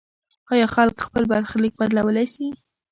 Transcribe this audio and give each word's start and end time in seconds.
آیا 0.51 0.67
خلک 0.75 0.97
خپل 1.05 1.23
برخلیک 1.31 1.73
بدلولی 1.79 2.27
سي؟ 2.35 2.45